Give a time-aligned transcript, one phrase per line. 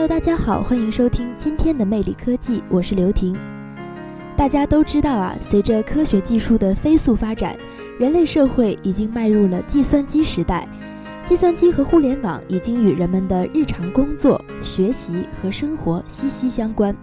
[0.00, 3.36] Hello，大家好，欢迎收听今天的魅力科技，我是刘婷。
[4.34, 7.54] 大家都知道啊，随着科学技术的飞速发展，
[7.98, 10.66] 人类社会已经迈入了计算机时代。
[11.26, 16.96] 计算机和互联网已经与人们的日常工作、学习和生活息息相关。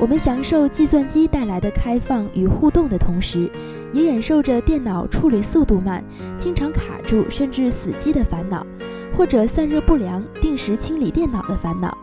[0.00, 3.50] 我们享受计算机带来的开放与互动的同时，
[3.92, 6.02] 也忍受着电脑处理速度慢、
[6.38, 8.66] 经常卡住甚至死机的烦恼，
[9.14, 11.94] 或者散热不良、定时清理电脑的烦恼。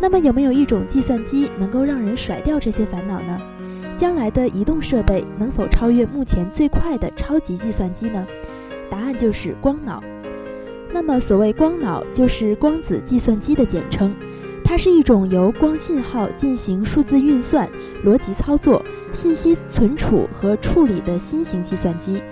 [0.00, 3.38] 那么，有没有一种计算机能够让人甩掉这些烦恼呢？
[3.98, 8.26] 将来的移动设备能否超越目前最快的超级计算机呢？
[8.90, 10.02] 答案就是光脑。
[10.90, 14.14] 那么，所谓光脑就是光子计算机的简称，
[14.64, 17.68] 它是一种由光信号进行数字运算、
[18.02, 22.22] 逻辑操作、信息存储和处理的新型计算机。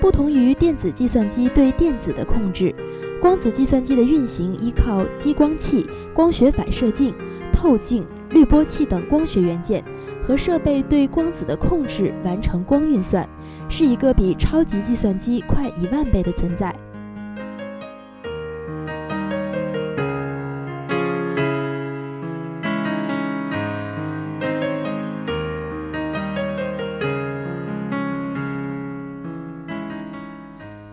[0.00, 2.74] 不同于电子计算机对电子的控制，
[3.20, 7.14] 光子计算机的运行依靠激光器、光学反射镜、
[7.52, 9.84] 透镜、滤波器等光学元件。
[10.22, 13.28] 和设备对光子的控制完成光运算，
[13.68, 16.72] 是一个比超级计算机快一万倍的存在。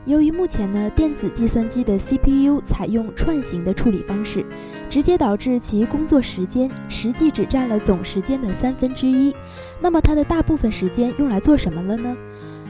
[0.07, 4.45] 由于目前呢，电子计算机的 CPU 采用串行的处理方式，
[4.89, 9.35] 直接导致其工作时间实际只占了总时间的三分之一。
[9.81, 12.15] 那么它的大部分时间用来做什么了呢？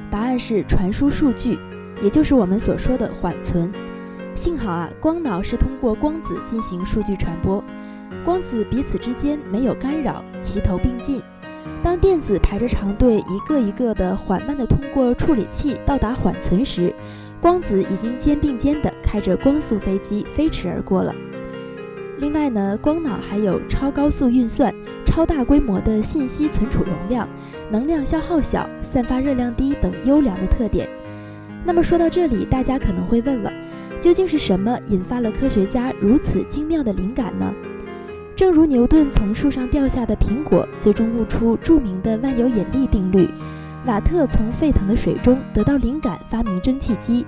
[0.09, 1.59] 答案是传输数据，
[2.01, 3.71] 也就是我们所说的缓存。
[4.33, 7.63] 幸好啊，光脑是通过光子进行数据传播，
[8.25, 11.21] 光子彼此之间没有干扰，齐头并进。
[11.83, 16.93] 当电子排着长队，一个一个的缓慢地通过处理器到达缓存时，
[17.39, 21.13] 光子已经肩并肩地开着光速飞机飞驰而过了。
[22.19, 24.73] 另外呢，光脑还有超高速运算、
[25.05, 27.29] 超大规模的信息存储容量、
[27.69, 30.89] 能量消耗小、散发热量低等优良的特点。
[31.63, 33.51] 那么说到这里，大家可能会问了，
[34.01, 37.53] 究竟是什么引发了科学家如此精妙的灵感呢？
[38.35, 43.27] 正如牛顿从树上掉下的苹果最终悟出著名的万有引力定律。
[43.87, 47.25] 瓦特从沸腾的水中得到灵感，发明蒸汽机。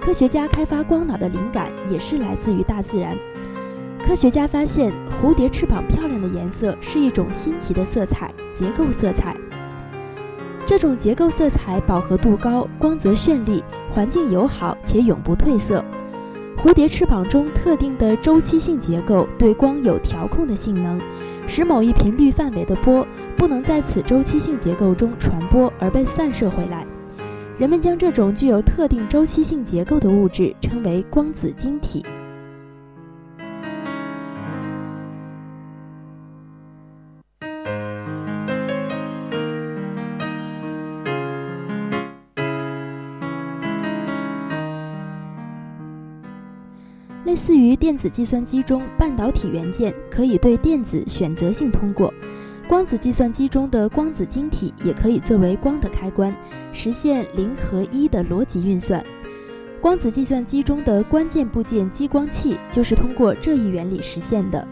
[0.00, 3.16] 科学家开发光脑的灵感也是来自于大自然。
[3.98, 9.36] 科学家发现，蝴蝶翅膀漂亮的颜色是一种新奇的色彩——结构色彩。
[10.64, 13.62] 这种结构色彩饱和度高，光泽绚丽，
[13.92, 15.84] 环境友好且永不褪色。
[16.62, 21.00] 蝴蝶翅膀中特定的周期性结构对光有调控的性能，
[21.48, 23.06] 使某一频率范围的波。
[23.38, 26.86] 不能在此周期性结构中传播而被散射回来。
[27.58, 32.04] 人们将这种具有特定周期性结构的物质称为光子晶体。
[47.30, 52.12] 类似于电子计算机中半导体元件可以对电子选择性通过。
[52.66, 56.34] 光子计算机中的光子晶体也可以作为光的开关，
[56.72, 59.00] 实现零和一的逻辑运算。
[59.80, 64.66] 光子计算机中的关键部件激光器就是通过这一原理实现的。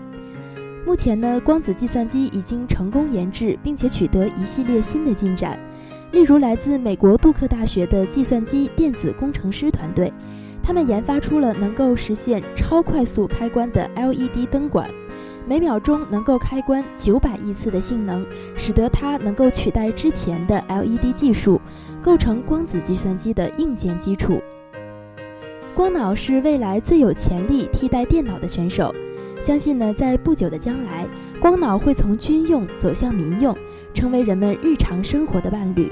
[0.84, 5.56] 目前呢，光子计算机已经成功研制，并且取得一系列新的进展。
[6.10, 10.12] 例如，来自美国杜克大学的计算机电子工程师团队，
[10.69, 14.87] 他们研发出了能够实现超快速开关的 LED 灯管。
[15.47, 18.23] 每秒钟能够开关九百亿次的性能，
[18.55, 21.59] 使得它能够取代之前的 LED 技术，
[22.03, 24.43] 构成光子计算机的硬件基础。
[25.75, 28.94] 光脑是未来最有潜力替代电脑的选手，
[29.41, 31.06] 相信呢，在不久的将来，
[31.41, 33.56] 光脑会从军用走向民用，
[33.94, 35.91] 成为人们日常生活的伴侣。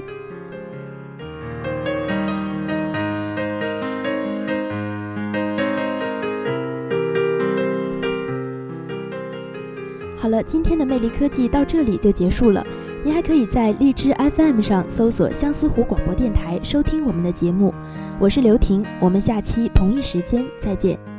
[10.19, 12.65] 好了，今天的魅力科技到这里就结束了。
[13.03, 17.73] 您还可以在荔枝 FM 上搜索相思湖广播电台收听我们的节目。
[18.19, 21.16] 我是刘婷，我们下期同一时间再见。